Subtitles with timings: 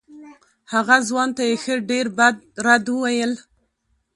[0.73, 3.31] هغه ځوان ته یې ښه ډېر بد رد وویل.